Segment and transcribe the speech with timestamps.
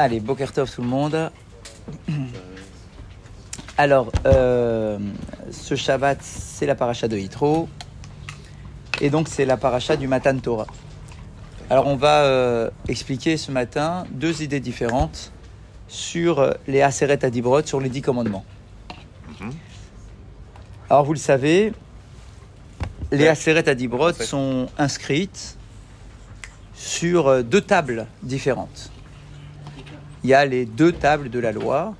[0.00, 1.30] Allez, Bokertov tout le monde.
[3.76, 4.98] Alors, euh,
[5.50, 7.68] ce Shabbat, c'est la paracha de Yitro.
[9.02, 10.68] Et donc, c'est la paracha du Matan Torah.
[11.68, 15.32] Alors, on va euh, expliquer ce matin deux idées différentes
[15.86, 18.46] sur euh, les Aseret Adibrot, sur les dix commandements.
[20.88, 21.74] Alors, vous le savez,
[23.12, 25.58] les Aseret Adibrot sont inscrites
[26.72, 28.90] sur deux tables différentes.
[30.22, 31.94] Il y a les deux tables de la loi.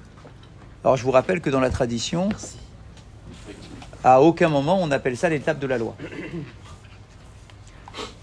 [0.84, 2.28] Alors je vous rappelle que dans la tradition,
[4.04, 5.94] à aucun moment on appelle ça les tables de la loi.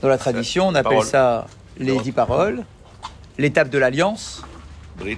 [0.02, 1.06] Dans la tradition, on appelle Paroles.
[1.06, 1.48] ça
[1.78, 2.64] les dix paroles,
[3.38, 4.44] les tables de l'alliance,
[5.04, 5.18] ouais.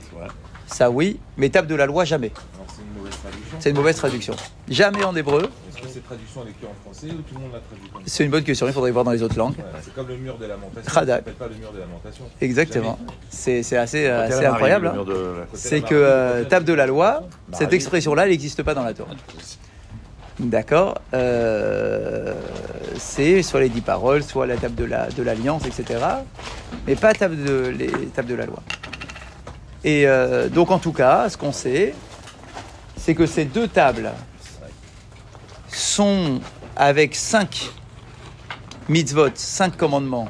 [0.68, 2.32] ça oui, mais tables de la loi jamais.
[2.80, 3.10] Une.
[3.60, 4.36] C'est une mauvaise traduction.
[4.70, 5.50] Jamais en hébreu.
[5.80, 7.90] Est-ce que cette traduction elle est que en français ou tout le monde l'a traduit
[7.90, 9.58] comme ça C'est une bonne question, il faudrait voir dans les autres langues.
[9.58, 10.92] Ouais, C'est comme le mur des lamentations.
[10.92, 11.14] Rada.
[11.14, 12.26] Ça s'appelle pas le mur des lamentations.
[12.42, 13.00] Exactement.
[13.30, 14.92] C'est c'est assez, incroyable.
[14.94, 15.06] le hein.
[15.06, 18.94] de C'est que euh, table de la loi, cette expression-là, elle n'existe pas dans la
[18.94, 19.12] Torah.
[20.40, 22.34] D'accord Euh,
[22.98, 26.00] C'est soit les dix paroles, soit la table de la- de l'alliance, etc.
[26.88, 28.62] Mais pas table de, les tables de la loi.
[29.84, 31.94] Et euh, donc, en tout cas, ce qu'on sait,
[32.98, 34.12] c'est que ces deux tables
[35.72, 36.40] sont
[36.76, 37.70] avec cinq
[38.88, 40.30] mitzvot, cinq commandements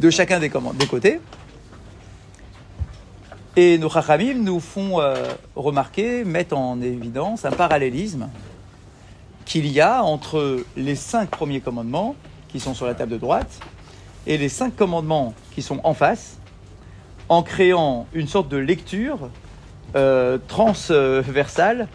[0.00, 1.20] de chacun des, côtés.
[3.56, 5.14] Et nos chachamim nous font euh,
[5.54, 8.28] remarquer, mettent en évidence un parallélisme
[9.46, 12.16] qu'il y a entre les cinq premiers commandements
[12.48, 13.60] qui sont sur la table de droite
[14.26, 16.38] et les cinq commandements qui sont en face,
[17.28, 19.30] en créant une sorte de lecture
[19.94, 21.88] euh, transversale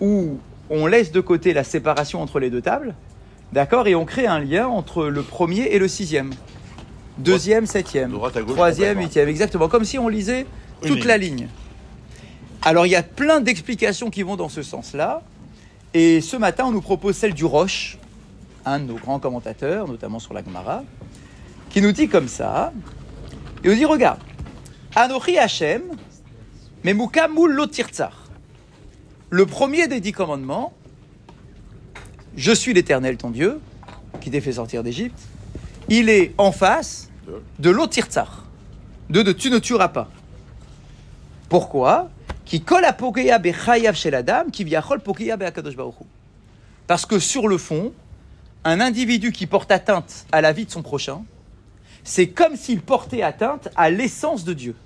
[0.00, 0.38] où
[0.74, 2.94] on laisse de côté la séparation entre les deux tables,
[3.52, 6.30] d'accord, et on crée un lien entre le premier et le sixième,
[7.18, 9.02] deuxième, septième, De droite à gauche, troisième, complètement.
[9.02, 10.46] huitième, exactement, comme si on lisait
[10.82, 11.06] Une toute ligne.
[11.08, 11.48] la ligne.
[12.62, 15.22] Alors il y a plein d'explications qui vont dans ce sens-là.
[15.92, 17.98] Et ce matin, on nous propose celle du Roche,
[18.64, 20.82] un de nos grands commentateurs, notamment sur la Gemara,
[21.70, 22.72] qui nous dit comme ça.
[23.62, 24.18] Il nous dit regarde,
[24.96, 25.82] Anochi Hashem,
[26.82, 28.23] Memuka Moul Lotirtzar.
[29.34, 30.72] Le premier des dix commandements,
[32.36, 33.60] je suis l'Éternel ton Dieu,
[34.20, 35.18] qui t'ai fait sortir d'Égypte,
[35.88, 37.10] il est en face
[37.58, 38.44] de Lotirtzar,
[39.10, 40.08] de, de tu ne tueras pas.
[41.48, 42.10] Pourquoi?
[42.44, 44.72] Qui colle à bechayav shel Adam, qui.
[46.86, 47.92] Parce que sur le fond,
[48.62, 51.24] un individu qui porte atteinte à la vie de son prochain,
[52.04, 54.76] c'est comme s'il portait atteinte à l'essence de Dieu.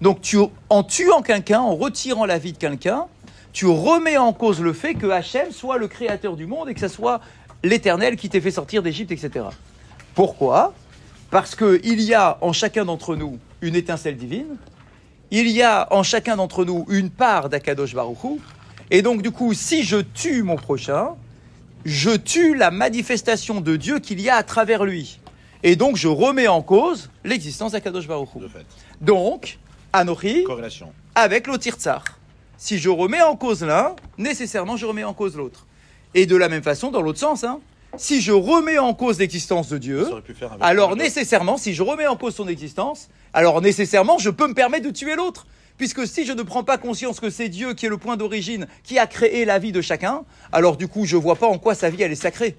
[0.00, 3.06] Donc tu, en tuant quelqu'un, en retirant la vie de quelqu'un,
[3.54, 6.80] tu remets en cause le fait que Hachem soit le créateur du monde et que
[6.80, 7.20] ce soit
[7.62, 9.46] l'éternel qui t'ait fait sortir d'Égypte, etc.
[10.14, 10.74] Pourquoi?
[11.30, 14.56] Parce qu'il y a en chacun d'entre nous une étincelle divine,
[15.30, 18.40] il y a en chacun d'entre nous une part d'Akadosh Baruchou,
[18.90, 21.10] et donc du coup, si je tue mon prochain,
[21.84, 25.20] je tue la manifestation de Dieu qu'il y a à travers lui.
[25.62, 28.42] Et donc je remets en cause l'existence d'Akadosh Baruchou.
[29.00, 29.58] Donc,
[29.92, 30.44] Anochi,
[31.14, 32.04] avec l'Otirtsar.
[32.56, 35.66] Si je remets en cause l'un, nécessairement je remets en cause l'autre.
[36.14, 37.60] Et de la même façon, dans l'autre sens, hein,
[37.96, 40.08] si je remets en cause l'existence de Dieu,
[40.60, 44.86] alors nécessairement, si je remets en cause son existence, alors nécessairement je peux me permettre
[44.86, 45.46] de tuer l'autre.
[45.76, 48.68] Puisque si je ne prends pas conscience que c'est Dieu qui est le point d'origine,
[48.84, 50.22] qui a créé la vie de chacun,
[50.52, 52.56] alors du coup je vois pas en quoi sa vie elle est sacrée.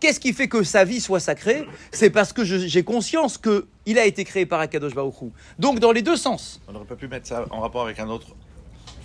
[0.00, 1.66] Qu'est-ce qui fait que sa vie soit sacrée?
[1.90, 5.26] C'est parce que j'ai conscience que il a été créé par Akadosh Baruch Hu.
[5.58, 6.60] Donc dans les deux sens.
[6.68, 8.28] On n'aurait pas pu mettre ça en rapport avec un autre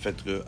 [0.03, 0.43] fait que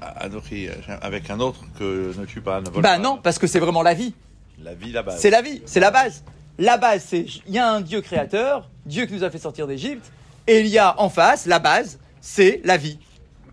[0.00, 0.68] Anochi,
[1.02, 2.98] avec un autre que ne tue pas, ne vole Bah pas.
[2.98, 4.14] non, parce que c'est vraiment la vie.
[4.62, 5.16] La vie là-bas.
[5.16, 6.22] C'est la vie, c'est la base.
[6.58, 9.66] La base, c'est il y a un Dieu créateur, Dieu qui nous a fait sortir
[9.66, 10.10] d'Égypte,
[10.46, 12.98] et il y a en face, la base, c'est la vie.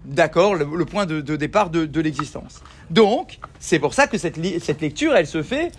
[0.05, 2.61] D'accord le, le point de, de départ de, de l'existence.
[2.89, 5.71] Donc, c'est pour ça que cette, cette lecture, elle se fait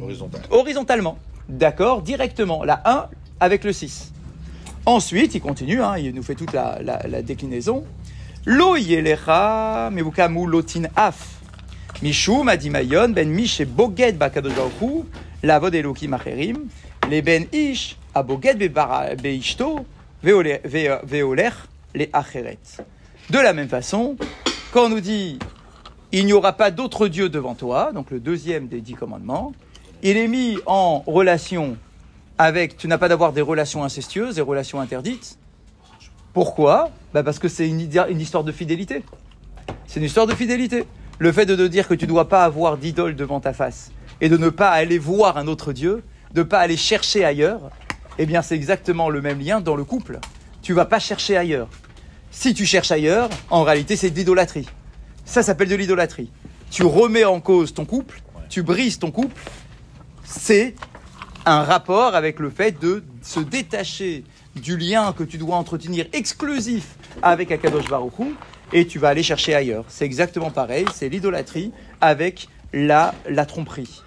[0.00, 0.40] Horizontal.
[0.50, 1.18] horizontalement.
[1.48, 2.62] D'accord Directement.
[2.64, 3.08] La 1
[3.40, 4.12] avec le 6.
[4.86, 7.84] Ensuite, il continue, hein, il nous fait toute la, la- la déclinaison.
[8.46, 11.16] Lo yelecha mevukamu lotin af.
[12.02, 15.04] Mishum adimayon ben mish boged bakadosh baruch hu,
[15.42, 16.68] lavod elokim acherim,
[17.08, 18.58] le ben ish aboged
[19.22, 19.86] beishto,
[20.24, 21.50] veoler ve- veoler
[21.94, 22.58] le acheret.
[23.30, 24.16] De la même façon,
[24.72, 25.38] quand on nous dit
[26.10, 29.52] il n'y aura pas d'autre Dieu devant toi, donc le deuxième des dix commandements,
[30.02, 31.76] il est mis en relation
[32.38, 35.38] avec, tu n'as pas d'avoir des relations incestueuses, des relations interdites.
[36.32, 37.80] Pourquoi Bah Parce que c'est une,
[38.20, 39.04] histoire de fidélité.
[39.86, 40.86] C'est une histoire de fidélité.
[41.18, 43.92] Le fait de te dire que tu ne dois pas avoir d'idole devant ta face
[44.20, 46.02] et de ne pas aller voir un autre Dieu,
[46.32, 47.70] de ne pas aller chercher ailleurs,
[48.18, 50.20] eh bien c'est exactement le même lien dans le couple.
[50.62, 51.68] tu vas pas chercher ailleurs.
[52.30, 54.66] Si tu cherches ailleurs, en réalité, c'est de l'idolâtrie.
[55.24, 56.30] Ça s'appelle de l'idolâtrie.
[56.70, 59.38] Tu remets en cause ton couple, tu brises ton couple.
[60.24, 60.74] C'est
[61.44, 64.24] un rapport avec le fait de se détacher
[64.56, 68.12] du lien que tu dois entretenir exclusif avec Akadosh Baruch
[68.72, 69.84] et tu vas aller chercher ailleurs.
[69.88, 74.02] C'est exactement pareil, c'est l'idolâtrie avec la, la tromperie.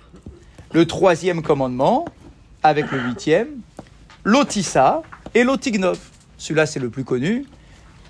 [0.73, 2.05] Le troisième commandement,
[2.63, 3.47] avec le huitième,
[4.23, 5.03] l'otissa
[5.33, 5.99] et l'otignov.
[6.37, 7.45] Celui-là, c'est le plus connu.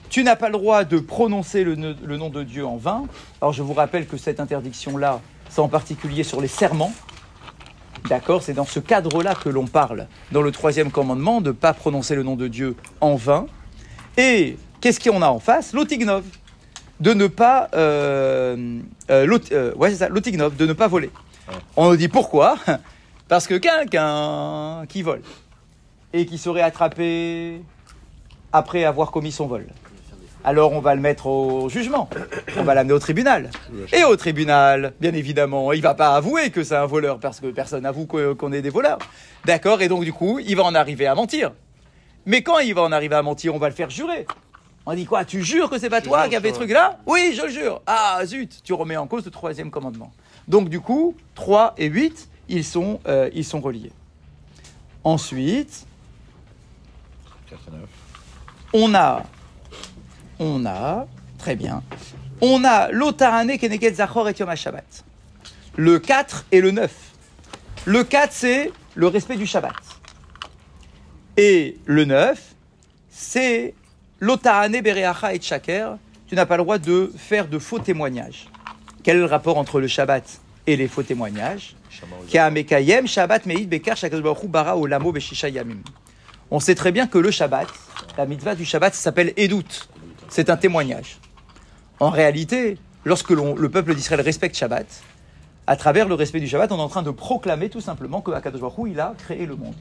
[0.10, 3.04] Tu n'as pas le droit de prononcer le, le nom de Dieu en vain.
[3.42, 6.94] Alors, je vous rappelle que cette interdiction-là, c'est en particulier sur les serments.
[8.08, 11.74] D'accord C'est dans ce cadre-là que l'on parle, dans le troisième commandement, de ne pas
[11.74, 13.48] prononcer le nom de Dieu en vain.
[14.18, 15.74] Et qu'est-ce qu'on a en face?
[15.74, 16.24] L'otignov.
[17.00, 17.68] De ne pas.
[17.74, 18.80] Euh,
[19.10, 21.10] euh, l'ot- euh, ouais, c'est ça, l'otignov, de ne pas voler.
[21.76, 22.56] On nous dit pourquoi?
[23.28, 25.22] Parce que quelqu'un qui vole
[26.14, 27.62] et qui serait attrapé
[28.54, 29.66] après avoir commis son vol.
[30.48, 32.08] Alors on va le mettre au jugement,
[32.56, 33.50] on va l'amener au tribunal.
[33.92, 37.48] Et au tribunal, bien évidemment, il va pas avouer que c'est un voleur parce que
[37.48, 39.00] personne n'avoue qu'on est des voleurs.
[39.46, 41.52] D'accord Et donc du coup, il va en arriver à mentir.
[42.28, 44.28] Mais quand il va en arriver à mentir, on va le faire jurer.
[44.86, 47.00] On dit quoi Tu jures que c'est pas toi qui as fait ce truc-là?
[47.08, 47.82] Oui, je le jure.
[47.88, 50.14] Ah zut, tu remets en cause le troisième commandement.
[50.48, 53.92] Donc du coup, 3 et 8, ils sont, euh, ils sont reliés.
[55.04, 55.88] Ensuite,
[57.50, 57.82] 4 et 9.
[58.74, 59.24] on a,
[60.40, 61.84] on a, très bien,
[62.42, 65.04] on a l'Otarane Keneged Zachor et Yom HaShabbat.
[65.78, 66.92] Le 4 et le 9.
[67.86, 69.76] Le 4, c'est le respect du Shabbat.
[71.38, 72.56] Et le 9,
[73.10, 73.74] c'est
[74.20, 75.98] l'Otarane Bereacha et Shaker.
[76.28, 78.48] Tu n'as pas le droit de faire de faux témoignages.
[79.04, 82.20] Quel est le rapport entre le Shabbat et les faux témoignages Shabbat.
[86.52, 87.68] On sait très bien que le Shabbat,
[88.18, 89.90] la mitzvah du Shabbat, s'appelle Edout.
[90.30, 91.20] C'est un témoignage.
[92.00, 94.86] En réalité, lorsque le peuple d'Israël respecte Shabbat,
[95.68, 98.32] à travers le respect du Shabbat, on est en train de proclamer tout simplement que
[98.32, 99.76] Akadosh Baruch il a créé le monde.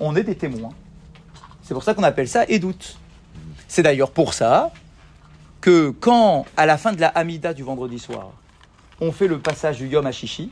[0.00, 0.72] On est des témoins.
[1.62, 2.96] C'est pour ça qu'on appelle ça Edout.
[3.66, 4.70] C'est d'ailleurs pour ça
[5.60, 8.30] que quand, à la fin de la Hamida du vendredi soir,
[9.00, 10.50] on fait le passage du Yom Hashishi,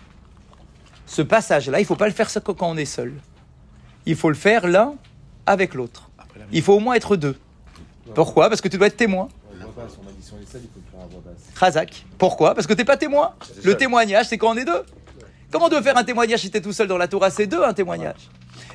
[1.06, 3.14] ce passage-là, il ne faut pas le faire quand on est seul.
[4.04, 4.94] Il faut le faire l'un
[5.46, 6.10] avec l'autre.
[6.52, 7.36] Il faut au moins être deux.
[8.16, 9.28] Pourquoi Parce que tu dois être témoin.
[9.60, 11.60] On on on.
[11.60, 12.06] Razak.
[12.16, 13.34] Pourquoi Parce que tu n'es pas témoin.
[13.62, 14.84] Le témoignage, c'est quand on est deux.
[15.50, 17.28] Comment tu veux faire un témoignage si tu es tout seul dans la Torah?
[17.28, 18.30] C'est deux, un témoignage.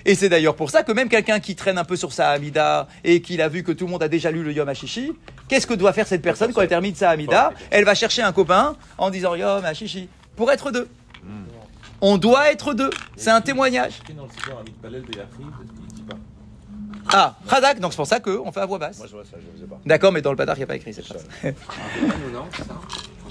[0.06, 2.88] Et c'est d'ailleurs pour ça que même quelqu'un qui traîne un peu sur sa Hamida
[3.04, 5.14] et qu'il a vu que tout le monde a déjà lu le Yom HaShishi,
[5.48, 8.32] qu'est-ce que doit faire cette personne quand elle termine sa Hamida Elle va chercher un
[8.32, 10.88] copain en disant Yom HaShishi pour être deux.
[12.00, 12.92] On doit être deux.
[13.16, 14.02] C'est un témoignage.
[17.14, 18.98] Ah, Razak, donc c'est pour ça qu'on fait à voix basse.
[18.98, 19.80] Moi, je vois ça, je ne faisais pas.
[19.86, 21.26] D'accord, mais dans le Padar, il n'y a pas écrit cette phrase.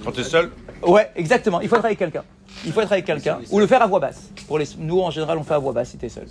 [0.04, 0.50] Quand tu es seul,
[0.82, 1.60] Ouais, exactement.
[1.60, 2.24] Il faut être avec quelqu'un.
[2.64, 4.30] Il faut être avec quelqu'un ou le faire à voix basse.
[4.46, 6.26] Pour les, nous, en général, on fait à voix basse si tu es seul.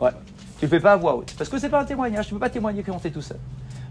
[0.00, 0.10] Ouais.
[0.58, 1.34] Tu le fais pas à voix haute.
[1.38, 2.26] Parce que c'est pas un témoignage.
[2.26, 3.38] Tu peux pas témoigner quand tu es tout seul.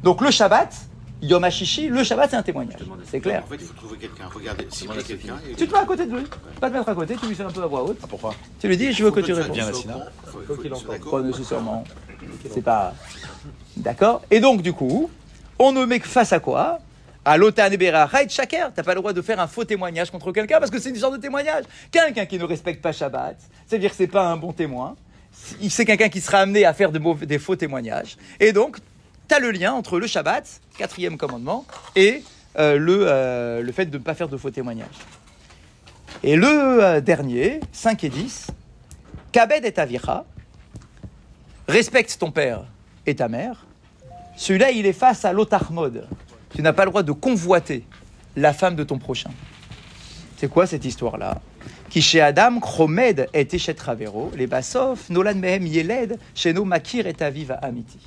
[0.03, 0.75] Donc le Shabbat,
[1.21, 2.79] Yom HaShishi, le Shabbat, c'est un témoignage.
[3.05, 3.43] C'est clair.
[3.45, 4.25] En fait, il faut trouver quelqu'un.
[4.33, 5.35] Regardez, cibler quelqu'un.
[5.57, 6.23] Tu te mets à côté de lui.
[6.59, 7.97] Pas te mettre à côté, tu lui fais un peu à voix haute.
[8.03, 8.33] ah, pourquoi?
[8.59, 9.57] Tu lui dis, je veux que tu répondes.
[11.11, 11.83] Pas nécessairement.
[12.51, 12.93] C'est pas.
[13.77, 15.09] D'accord Et donc, du coup,
[15.57, 16.79] on ne met que face à quoi?
[17.25, 18.71] À l'Otan Ebera Raïd Shaker.
[18.73, 20.95] T'as pas le droit de faire un faux témoignage contre quelqu'un parce que c'est une
[20.95, 21.65] sorte de témoignage.
[21.91, 24.95] Quelqu'un qui ne respecte pas Shabbat, c'est-à-dire que c'est pas un bon témoin.
[25.69, 28.17] C'est quelqu'un qui sera amené à faire des faux témoignages.
[28.39, 28.77] Et donc,
[29.27, 31.65] tu as le lien entre le Shabbat, quatrième commandement,
[31.95, 32.23] et
[32.57, 34.87] euh, le, euh, le fait de ne pas faire de faux témoignages.
[36.23, 38.47] Et le euh, dernier, 5 et 10,
[39.31, 40.25] Kabed et Avira,
[41.69, 42.65] respecte ton père
[43.05, 43.65] et ta mère.
[44.35, 46.07] Celui-là, il est face à l'otarmod.
[46.55, 47.85] Tu n'as pas le droit de convoiter
[48.35, 49.29] la femme de ton prochain.
[50.37, 51.41] C'est quoi cette histoire-là?
[51.89, 57.05] Qui chez Adam, Chromed et Eshet Ravero, les Bassof, Nolan Mehem Yeled, chez nos Makir
[57.07, 57.99] et Aviv Amiti.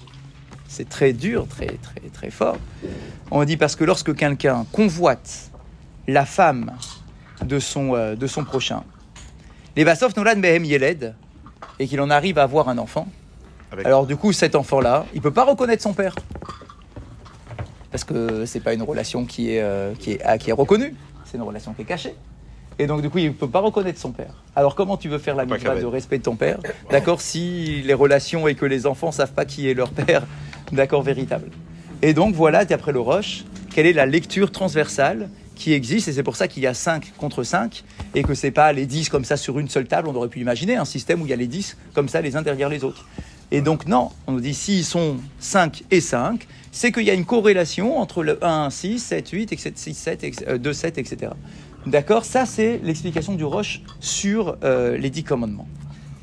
[0.67, 2.57] C'est très dur, très, très, très fort.
[3.31, 5.51] On dit parce que lorsque quelqu'un convoite
[6.09, 6.73] la femme
[7.43, 8.83] de son, euh, de son prochain,
[9.77, 11.15] les Bassof, Nolan Mehem Yeled,
[11.79, 13.07] et qu'il en arrive à avoir un enfant,
[13.73, 16.15] Avec- alors du coup, cet enfant-là, il peut pas reconnaître son père.
[17.91, 20.95] Parce que c'est pas une relation qui est, euh, qui est, ah, qui est reconnue,
[21.25, 22.15] c'est une relation qui est cachée.
[22.79, 24.35] Et donc du coup, il peut pas reconnaître son père.
[24.57, 26.59] Alors comment tu veux faire la mitzvah de respect de ton père?
[26.91, 30.27] D'accord, si les relations et que les enfants savent pas qui est leur père,
[30.73, 31.51] d'accord, véritable.
[32.01, 36.23] Et donc voilà, d'après le Roche, quelle est la lecture transversale qui existe, et c'est
[36.23, 39.25] pour ça qu'il y a 5 contre 5, et que c'est pas les 10 comme
[39.25, 41.37] ça sur une seule table, on aurait pu imaginer un système où il y a
[41.37, 43.07] les 10 comme ça les uns derrière les autres.
[43.55, 47.15] Et donc non, on nous dit s'ils sont 5 et 5, c'est qu'il y a
[47.15, 50.97] une corrélation entre le 1, 6, 7, 8, etc., 6, 7, ex- euh, 2, 7,
[50.97, 51.33] etc.
[51.87, 52.25] D'accord?
[52.25, 55.69] Ça, c'est l'explication du Roche sur euh, les dix commandements.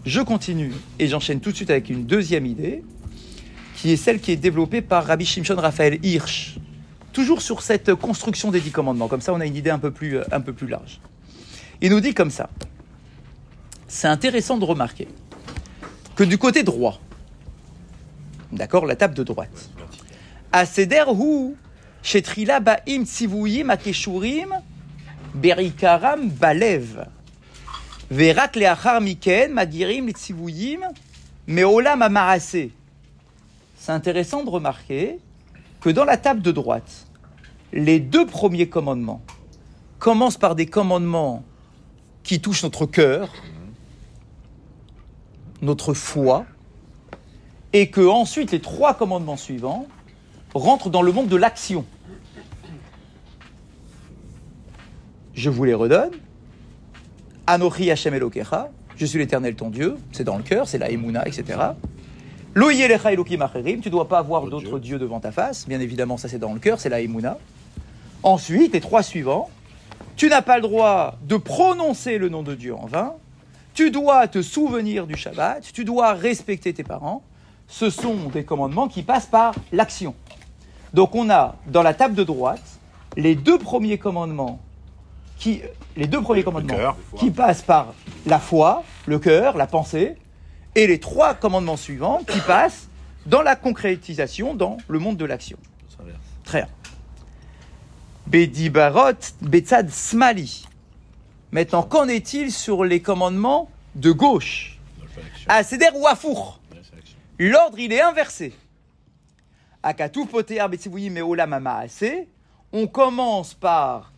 [0.05, 2.83] Je continue et j'enchaîne tout de suite avec une deuxième idée,
[3.75, 6.57] qui est celle qui est développée par Rabbi Shimshon Raphaël Hirsch.
[7.13, 9.07] Toujours sur cette construction des dix commandements.
[9.07, 10.99] Comme ça, on a une idée euh, un peu plus large.
[11.79, 12.49] Il nous dit comme ça.
[13.87, 15.07] C'est intéressant de remarquer
[16.15, 16.99] que du côté droit,
[18.51, 19.69] d'accord, la table de droite,
[20.53, 21.55] hu
[22.01, 23.03] shetrila ba'im
[23.69, 24.53] akeshurim
[25.35, 27.05] berikaram balev.
[28.09, 30.11] Verak leachar miken magirim
[31.47, 32.71] meolam amarase.
[33.77, 35.19] C'est intéressant de remarquer
[35.81, 37.07] que dans la table de droite,
[37.71, 39.21] les deux premiers commandements
[39.99, 41.43] commencent par des commandements
[42.23, 43.29] qui touchent notre cœur,
[45.61, 46.45] notre foi,
[47.73, 49.87] et que ensuite les trois commandements suivants
[50.53, 51.85] rentrent dans le monde de l'action.
[55.33, 56.11] Je vous les redonne.
[57.47, 61.27] Anochi Hashem Elokecha, je suis l'éternel ton Dieu, c'est dans le cœur, c'est la Emouna,
[61.27, 61.59] etc.
[62.53, 65.67] Lo yelecha Elokim acherim, tu ne dois pas avoir D'autres d'autres dieux devant ta face,
[65.67, 67.37] bien évidemment ça c'est dans le cœur, c'est la Emouna.
[68.21, 69.49] Ensuite, les trois suivants,
[70.15, 73.13] tu n'as pas le droit de prononcer le nom de Dieu en vain,
[73.73, 77.23] tu dois te souvenir du Shabbat, tu dois respecter tes parents.
[77.69, 80.15] Ce sont des commandements qui passent par l'action.
[80.93, 82.79] Donc on a dans la table de droite
[83.15, 84.59] les deux premiers commandements
[85.37, 85.61] qui
[85.95, 86.97] les deux premiers commandements cœur.
[87.17, 87.93] qui passent par
[88.25, 90.17] la foi, le cœur, la pensée
[90.75, 92.89] et les trois commandements suivants qui passent
[93.25, 95.57] dans la concrétisation dans le monde de l'action.
[96.43, 96.69] Très bien.
[98.25, 100.65] Bedibarot, Betzad Smali.
[101.51, 104.79] Maintenant, qu'en est-il sur les commandements de gauche?
[105.47, 106.58] Aseder ou Afour.
[107.39, 108.53] L'ordre, il est inversé.
[112.73, 114.11] On commence par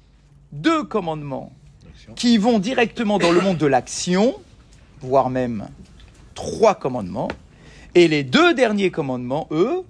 [0.51, 1.53] deux commandements
[2.15, 4.33] qui vont directement dans le monde de l'action,
[5.01, 5.69] voire même
[6.33, 7.27] trois commandements.
[7.93, 9.83] Et les deux derniers commandements, eux,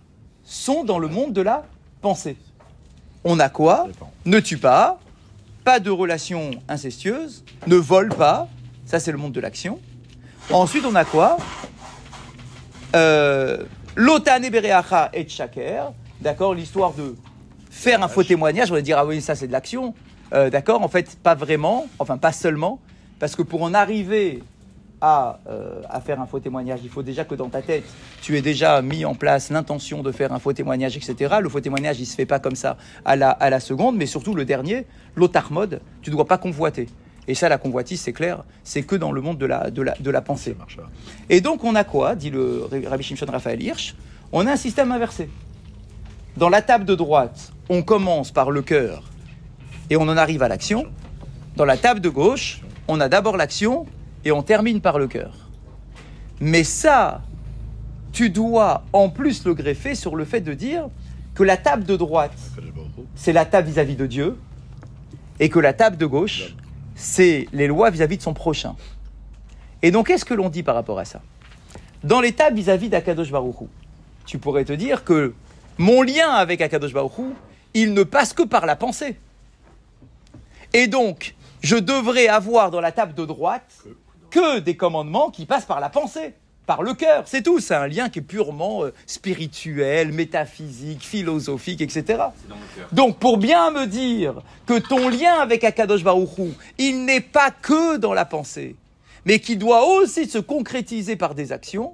[0.43, 1.65] sont dans le monde de la
[2.01, 2.35] pensée.
[3.23, 3.87] On a quoi.
[4.25, 4.99] Ne tue pas,
[5.63, 8.49] pas de relations incestueuses, ne vole pas,
[8.85, 9.79] ça c'est le monde de l'action.
[10.49, 11.37] Ensuite, on a quoi
[12.93, 17.15] Lotane bereacha et shaker, d'accord, l'histoire de
[17.69, 19.93] faire un faux témoignage, on va dire, ah oui, ça c'est de l'action,
[20.33, 22.79] Euh, d'accord, en fait, pas vraiment, enfin pas seulement,
[23.19, 24.41] parce que pour en arriver
[25.01, 27.83] à, euh, à faire un faux témoignage, il faut déjà que dans ta tête,
[28.21, 31.35] tu aies déjà mis en place l'intention de faire un faux témoignage, etc.
[31.41, 34.05] Le faux témoignage, il se fait pas comme ça à la, à la seconde, mais
[34.05, 34.85] surtout le dernier,
[35.17, 36.87] l'otarmode, tu ne dois pas convoiter.
[37.31, 39.95] Et ça, la convoitise, c'est clair, c'est que dans le monde de la, de la,
[39.97, 40.53] de la pensée.
[41.29, 43.95] Et donc, on a quoi, dit le Rabbi Shimshon Raphaël Hirsch
[44.33, 45.29] On a un système inversé.
[46.35, 49.03] Dans la table de droite, on commence par le cœur
[49.89, 50.87] et on en arrive à l'action.
[51.55, 53.85] Dans la table de gauche, on a d'abord l'action
[54.25, 55.33] et on termine par le cœur.
[56.41, 57.21] Mais ça,
[58.11, 60.89] tu dois en plus le greffer sur le fait de dire
[61.33, 62.37] que la table de droite,
[63.15, 64.37] c'est la table vis-à-vis de Dieu,
[65.39, 66.55] et que la table de gauche,
[67.01, 68.75] c'est les lois vis-à-vis de son prochain.
[69.81, 71.21] Et donc, qu'est-ce que l'on dit par rapport à ça?
[72.03, 73.65] Dans tables vis-à-vis d'Akadosh Baruch Hu,
[74.25, 75.33] tu pourrais te dire que
[75.77, 77.33] mon lien avec Akadosh Baruch Hu,
[77.73, 79.17] il ne passe que par la pensée.
[80.73, 83.83] Et donc, je devrais avoir dans la table de droite
[84.29, 86.33] que des commandements qui passent par la pensée,
[86.71, 87.23] par le cœur.
[87.25, 87.59] C'est tout.
[87.59, 92.03] C'est un lien qui est purement euh, spirituel, métaphysique, philosophique, etc.
[92.47, 92.95] Dans le.
[92.95, 94.35] Donc, pour bien me dire
[94.65, 98.77] que ton lien avec Akadosh Baruch Hu, il n'est pas que dans la pensée,
[99.25, 101.91] mais qui doit aussi se concrétiser par des actions,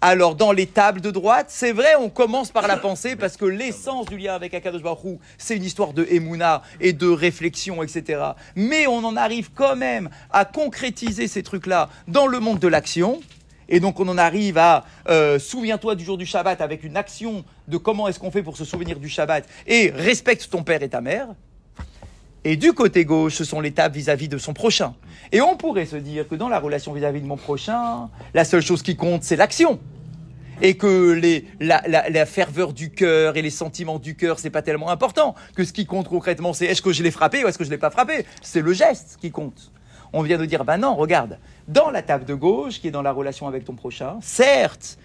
[0.00, 3.46] alors dans les tables de droite, c'est vrai, on commence par la pensée parce que
[3.46, 8.22] l'essence du lien avec Akadosh Baruch c'est une histoire de émouna et de réflexion, etc.
[8.54, 13.20] Mais on en arrive quand même à concrétiser ces trucs-là dans le monde de l'action.
[13.70, 17.44] Et donc on en arrive à euh, souviens-toi du jour du Shabbat avec une action
[17.68, 20.88] de comment est-ce qu'on fait pour se souvenir du Shabbat et respecte ton père et
[20.88, 21.28] ta mère.
[22.42, 24.94] Et du côté gauche, ce sont les tables vis-à-vis de son prochain.
[25.30, 28.62] Et on pourrait se dire que dans la relation vis-à-vis de mon prochain, la seule
[28.62, 29.78] chose qui compte, c'est l'action.
[30.62, 34.50] Et que les, la, la- la ferveur du cœur et les sentiments du cœur, c'est
[34.50, 35.34] pas tellement important.
[35.54, 37.70] Que ce qui compte concrètement, c'est est-ce que je l'ai frappé ou est-ce que je
[37.70, 38.24] l'ai pas frappé.
[38.42, 39.70] C'est le geste qui compte.
[40.12, 41.38] On vient de dire, ben non, regarde,
[41.68, 44.98] dans la table de gauche, qui est dans la relation avec ton prochain, certes,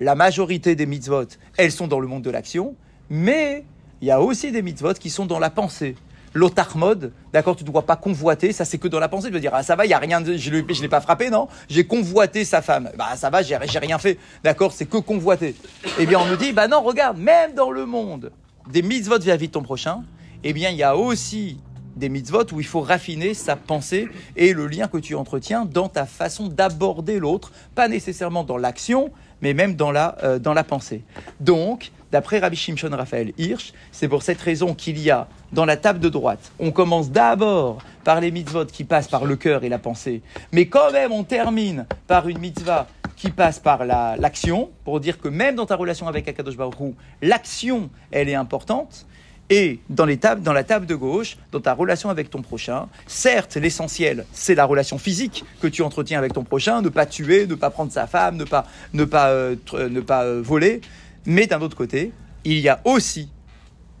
[0.00, 2.74] la majorité des mitzvot, elles sont dans le monde de l'action,
[3.08, 3.64] mais
[4.00, 5.96] il y a aussi des mitzvot qui sont dans la pensée.
[6.34, 9.52] l'otarmod, d'accord, tu ne dois pas convoiter, ça c'est que dans la pensée, de dire,
[9.54, 11.48] ah ça va, il y a rien, de, je ne l'ai pas frappé, non?
[11.68, 15.54] J'ai convoité sa femme, bah ça va, j'ai rien fait, d'accord, c'est que convoiter.
[15.98, 18.32] Eh bien on me dit, bah non, regarde, même dans le monde
[18.70, 20.02] des mitzvot vis-à-vis de ton prochain,
[20.44, 21.58] eh bien il y a aussi
[21.96, 25.88] des mitzvot où il faut raffiner sa pensée et le lien que tu entretiens dans
[25.88, 30.64] ta façon d'aborder l'autre, pas nécessairement dans l'action, mais même dans la, euh, dans la
[30.64, 31.02] pensée.
[31.40, 35.76] Donc, d'après Rabbi Shimshon Raphaël Hirsch, c'est pour cette raison qu'il y a dans la
[35.76, 39.68] table de droite, on commence d'abord par les mitzvot qui passent par le cœur et
[39.68, 40.22] la pensée,
[40.52, 45.20] mais quand même on termine par une mitzvah qui passe par la- l'action, pour dire
[45.20, 49.06] que même dans ta relation avec Akadosh Baruch l'action, elle est importante.
[49.50, 50.16] Et dans, la
[50.64, 55.44] table de gauche, dans ta relation avec ton prochain, certes, l'essentiel, c'est la relation physique
[55.60, 58.44] que tu entretiens avec ton prochain, ne pas tuer, ne pas prendre sa femme, ne
[58.44, 60.80] pas, ne pas, euh, tr- ne pas euh, voler.
[61.26, 62.12] Mais d'un autre côté,
[62.44, 63.28] il y a aussi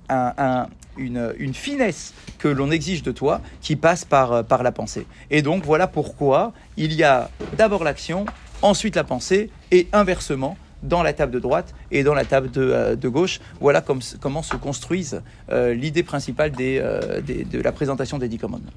[0.08, 4.62] un- un- une, une finesse que l'on exige de toi qui passe par, euh, par
[4.62, 5.06] la pensée.
[5.30, 8.24] Et donc voilà pourquoi il y a d'abord l'action,
[8.62, 12.60] ensuite la pensée, et inversement dans la table de droite et dans la table de,
[12.62, 13.40] euh, gauche.
[13.60, 18.70] Voilà comme- comment se construisent euh, l'idée principale euh, de la présentation des dix commandements.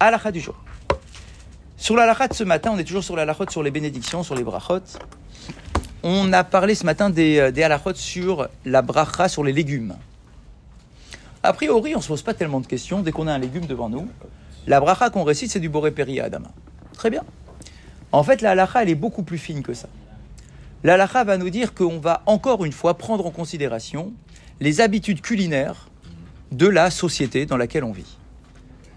[0.00, 0.56] Halakha du jour.
[1.76, 4.22] Sur la halakha de ce matin, on est toujours sur la halakha sur les bénédictions,
[4.22, 4.80] sur les brachot.
[6.02, 9.94] On a parlé ce matin des, des sur la bracha, sur les légumes.
[11.42, 13.66] A priori, on ne se pose pas tellement de questions dès qu'on a un légume
[13.66, 14.08] devant nous.
[14.66, 16.48] La bracha qu'on récite, c'est du boré péri à Adama.
[16.94, 17.22] Très bien.
[18.12, 19.88] En fait, la halacha, elle est beaucoup plus fine que ça.
[20.84, 24.12] La halacha va nous dire qu'on va encore une fois prendre en considération
[24.60, 25.88] les habitudes culinaires
[26.52, 28.18] de la société dans laquelle on vit.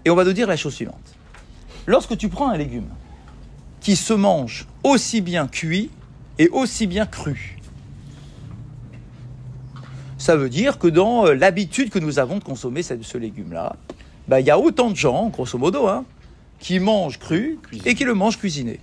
[0.04, 1.16] Et on va nous dire la chose suivante.
[1.86, 2.90] Lorsque tu prends un légume
[3.80, 5.90] qui se mange aussi bien cuit
[6.38, 7.56] et aussi bien cru,
[10.18, 13.76] ça veut dire que dans euh, l'habitude que nous avons de consommer ce, ce légume-là,
[14.26, 16.04] bah, il y a autant de gens, grosso modo, hein,
[16.58, 18.78] qui mangent cru et qui le mangent cuisiné.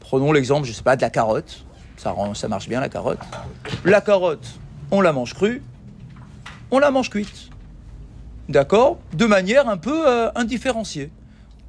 [0.00, 1.64] Prenons l'exemple, je sais pas, de la carotte.
[1.98, 3.18] Ça, rend- ça marche bien, la carotte.
[3.84, 4.58] La carotte,
[4.90, 5.62] on la mange crue,
[6.70, 7.50] on la mange cuite.
[8.48, 8.98] D'accord?
[9.12, 11.10] De manière un peu euh, indifférenciée.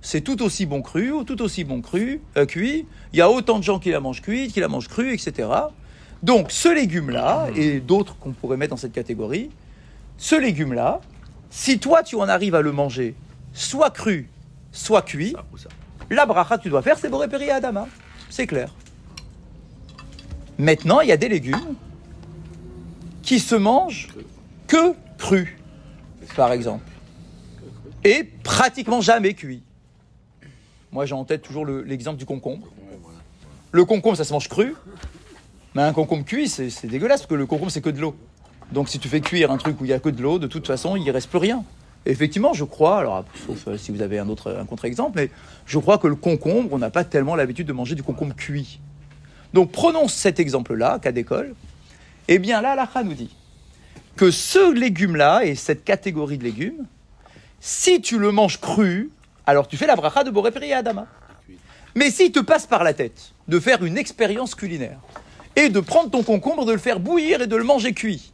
[0.01, 2.87] C'est tout aussi bon cru ou tout aussi bon cru, euh, cuit.
[3.11, 5.49] Il y a autant de gens qui la mangent cuite, qui la mangent crue, etc.
[6.23, 9.49] Donc ce légume-là, et d'autres qu'on pourrait mettre dans cette catégorie,
[10.17, 11.01] ce légume-là,
[11.49, 13.15] si toi tu en arrives à le manger
[13.53, 14.29] soit cru,
[14.71, 15.35] soit cuit,
[16.09, 17.87] la bracha que tu dois faire, c'est Péri Adama.
[18.29, 18.73] C'est clair.
[20.59, 21.75] Maintenant, il y a des légumes
[23.23, 24.09] qui se mangent
[24.67, 25.55] que crus,
[26.35, 26.83] par exemple.
[28.03, 29.63] Et pratiquement jamais cuits.
[30.91, 32.67] Moi, j'ai en tête toujours le- l'exemple du concombre.
[33.71, 34.75] Le concombre, ça se mange cru.
[35.75, 38.15] Mais un concombre cuit, c'est dégueulasse, parce que le concombre, c'est que de l'eau.
[38.71, 40.47] Donc si tu fais cuire un truc où il y a que de l'eau, de
[40.47, 41.63] toute façon, il ne reste plus rien.
[42.05, 45.29] Effectivement, je crois, alors sauf euh, si vous avez un autre un contre-exemple, mais
[45.65, 48.79] je crois que le concombre, on n'a pas tellement l'habitude de manger du concombre cuit.
[49.53, 51.55] Donc prenons cet exemple-là, cas d'école.
[52.27, 53.35] Eh bien là, l'Acha nous dit
[54.15, 56.85] que ce légume-là et cette catégorie de légumes,
[57.59, 59.11] si tu le manges cru,
[59.45, 61.07] alors tu fais la bracha de Boré Péri Adama.
[61.95, 64.99] Mais s'il te passe par la tête de faire une expérience culinaire
[65.55, 68.31] et de prendre ton concombre, de le faire bouillir et de le manger cuit,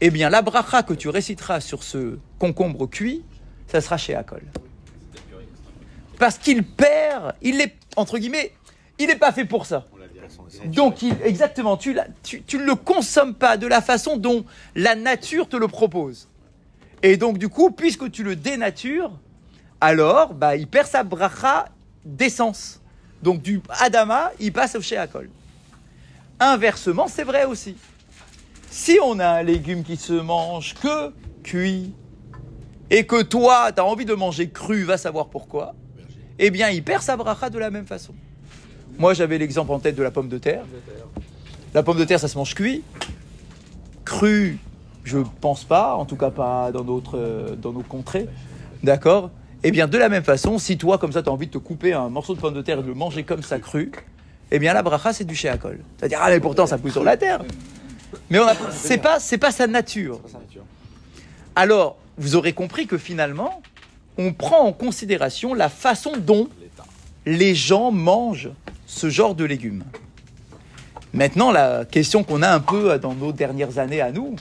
[0.00, 3.22] eh bien la bracha que tu réciteras sur ce concombre cuit,
[3.68, 4.42] ça sera chez Akol.
[6.18, 8.52] Parce qu'il perd, il est, entre guillemets,
[8.98, 9.86] il n'est pas fait pour ça.
[10.72, 14.44] Donc, il- exactement, tu ne tu, tu ne le consommes pas de la façon dont
[14.74, 16.28] la nature te le propose.
[17.02, 19.12] Et donc, du coup, puisque tu le dénatures,
[19.80, 21.66] alors, bah, il perd sa bracha
[22.04, 22.80] d'essence.
[23.22, 25.28] Donc, du Adama, il passe au Sheakol.
[26.40, 27.76] Inversement, c'est vrai aussi.
[28.70, 31.92] Si on a un légume qui se mange que cuit,
[32.90, 35.74] et que toi, tu as envie de manger cru, va savoir pourquoi,
[36.38, 38.14] eh bien, il perd sa bracha de la même façon.
[38.98, 40.64] Moi, j'avais l'exemple en tête de la pomme de terre.
[41.72, 42.82] La pomme de terre, ça se mange cuit.
[44.04, 44.58] Cru,
[45.02, 48.28] je pense pas, en tout cas pas dans, notre, euh, dans nos contrées.
[48.82, 49.30] D'accord?
[49.62, 51.58] Eh bien, de la même façon, si toi, comme ça, tu as envie de te
[51.58, 53.90] couper un morceau de pomme de terre et de le manger comme ça cru,
[54.50, 55.80] eh bien, la bracha, c'est du chéakol.
[55.96, 57.40] C'est-à-dire, ah, mais pourtant, ça pousse sur la terre.
[58.30, 58.38] Mais
[58.70, 60.20] c'est pas, c'est pas sa nature.
[61.56, 63.62] Alors, vous aurez compris que finalement,
[64.18, 66.48] on prend en considération la façon dont
[67.26, 68.50] les gens mangent
[68.94, 69.82] ce genre de légumes.
[71.12, 74.36] Maintenant, la question qu'on a un peu dans nos dernières années à nous,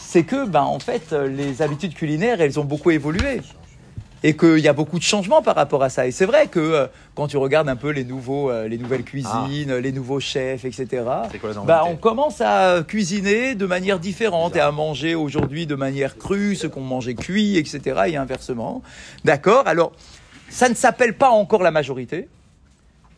[0.00, 3.40] c'est que, ben, en fait, les habitudes culinaires, elles ont beaucoup évolué.
[4.22, 6.06] Et qu'il y a beaucoup de changements par rapport à ça.
[6.06, 9.04] Et c'est vrai que euh, quand tu regardes un peu les, nouveaux, euh, les nouvelles
[9.04, 14.56] cuisines, les nouveaux chefs, etc., quoi bah, normalité on commence à cuisiner de manière différente
[14.56, 18.00] et à manger aujourd'hui de manière crue ce qu'on mangeait cuit, etc.
[18.08, 18.82] et inversement.
[19.24, 19.68] D'accord?
[19.68, 19.92] Alors,
[20.48, 22.28] ça ne s'appelle pas encore la majorité,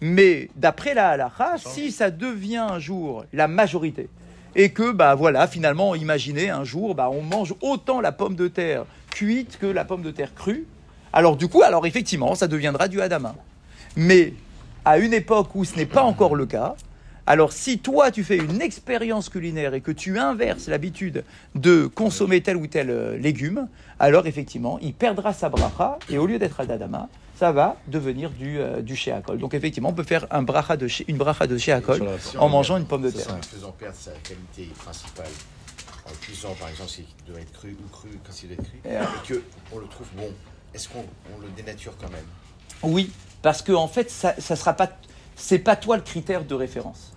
[0.01, 4.09] mais d'après la halakha, si ça devient un jour la majorité,
[4.55, 8.49] et que, bah voilà, finalement, imaginez un jour, bah, on mange autant la pomme de
[8.49, 10.67] terre cuite que la pomme de terre crue,
[11.13, 13.35] alors du coup, alors effectivement, ça deviendra du hadama.
[13.97, 14.35] Mais
[14.85, 16.77] à une époque où ce n'est pas encore le cas,
[17.27, 22.41] alors si toi tu fais une expérience culinaire et que tu inverses l'habitude de consommer
[22.41, 26.61] tel ou tel euh, légume, alors effectivement, il perdra sa bracha et au lieu d'être
[26.61, 27.09] hadama,
[27.39, 29.39] ça va devenir du, euh, du sheakol.
[29.39, 31.57] Donc effectivement, on peut faire un bracha de, une bracha de
[32.39, 33.33] en mangeant une pomme de terre.
[33.33, 35.31] en faisant perdre sa qualité principale.
[36.07, 38.81] En cuisant, par exemple, s'il doit être cru ou cru quand il doit être cru,
[38.85, 40.29] Et, et que on le trouve bon,
[40.75, 41.05] est-ce qu'on
[41.37, 42.25] on le dénature quand même?
[42.83, 43.11] Oui,
[43.43, 44.89] parce que en fait, ça, ça sera pas,
[45.37, 47.13] c'est pas toi le critère de référence.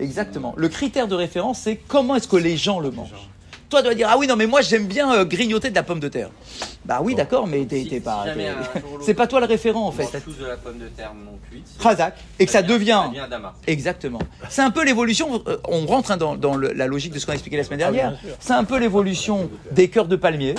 [0.00, 0.54] Exactement.
[0.56, 3.28] Le critère de référence, c'est comment est-ce que les gens le mangent.
[3.70, 5.82] Toi, tu dois dire ah oui non mais moi j'aime bien euh, grignoter de la
[5.82, 6.30] pomme de terre.
[6.86, 8.24] Bah oui d'accord mais t'es Si- t'es si pas,
[9.04, 10.04] c'est pas toi le référent en on fait.
[10.40, 11.66] de la pomme de terre non cuite.
[11.82, 13.54] Khazak et que ça devient Ça devient Dama.
[13.66, 14.20] Exactement.
[14.48, 17.26] C'est un peu l'évolution, euh, on rentre hein, dans, dans le- la logique de ce
[17.26, 20.54] qu'on a expliqué la semaine dernière, c'est un peu l'évolution des cœurs de palmier.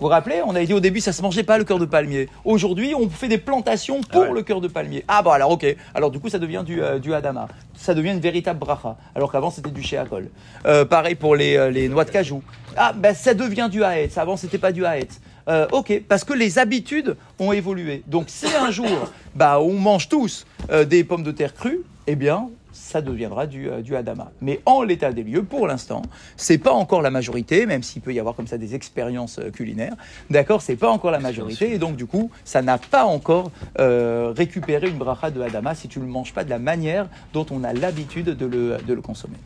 [0.00, 1.84] Vous vous rappelez, on a dit au début ça se mangeait pas le cœur de
[1.84, 2.28] palmier.
[2.44, 4.32] Aujourd'hui, on fait des plantations pour Ah ouais.
[4.32, 5.04] le cœur de palmier.
[5.08, 7.48] Ah bon alors ok, alors du coup ça devient du, euh, du hadama.
[7.76, 10.28] Ça devient une véritable bracha, alors qu'avant c'était du sheakol.
[10.66, 12.44] Euh, pareil pour les, euh, les noix de cajou.
[12.76, 15.20] Ah ben ça devient du haetz, avant c'était pas du haetz.
[15.48, 18.04] Euh, ok, parce que les habitudes ont évolué.
[18.06, 22.14] Donc si un jour, bah, on mange tous euh, des pommes de terre crues, eh
[22.14, 24.30] bien, ça deviendra du, du Adama.
[24.40, 26.02] Mais en l'état des lieux, pour l'instant,
[26.36, 29.94] c'est pas encore la majorité, même s'il peut y avoir comme ça des expériences culinaires.
[30.30, 34.88] D'accord, c'est pas encore la majorité, et donc du coup, ça n'a pas encore récupéré
[34.88, 37.64] une bracha de Adama si tu ne le manges pas de la manière dont on
[37.64, 39.38] a l'habitude de le, de le consommer.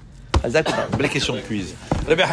[0.99, 1.75] بلا كيسيون كويز
[2.09, 2.25] ربي